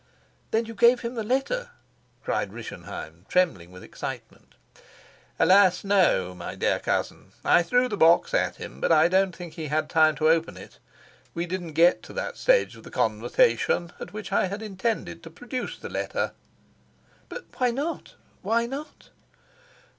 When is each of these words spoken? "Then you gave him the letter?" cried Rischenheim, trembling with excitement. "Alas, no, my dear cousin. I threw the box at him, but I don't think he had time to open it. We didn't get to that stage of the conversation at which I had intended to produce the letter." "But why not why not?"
"Then 0.49 0.65
you 0.65 0.73
gave 0.73 1.01
him 1.01 1.13
the 1.13 1.21
letter?" 1.21 1.69
cried 2.23 2.51
Rischenheim, 2.51 3.27
trembling 3.29 3.71
with 3.71 3.83
excitement. 3.83 4.55
"Alas, 5.37 5.83
no, 5.83 6.33
my 6.33 6.55
dear 6.55 6.79
cousin. 6.79 7.33
I 7.45 7.61
threw 7.61 7.87
the 7.87 7.97
box 7.97 8.33
at 8.33 8.55
him, 8.55 8.81
but 8.81 8.91
I 8.91 9.07
don't 9.07 9.35
think 9.35 9.53
he 9.53 9.67
had 9.67 9.91
time 9.91 10.15
to 10.15 10.27
open 10.27 10.57
it. 10.57 10.79
We 11.35 11.45
didn't 11.45 11.73
get 11.73 12.01
to 12.01 12.13
that 12.13 12.35
stage 12.35 12.75
of 12.75 12.81
the 12.81 12.89
conversation 12.89 13.93
at 13.99 14.11
which 14.11 14.31
I 14.31 14.47
had 14.47 14.63
intended 14.63 15.21
to 15.21 15.29
produce 15.29 15.77
the 15.77 15.87
letter." 15.87 16.31
"But 17.29 17.45
why 17.59 17.69
not 17.69 18.15
why 18.41 18.65
not?" 18.65 19.11